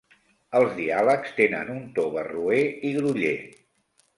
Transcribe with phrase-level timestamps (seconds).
[0.59, 3.37] Els diàlegs tenen un to barroer i groller.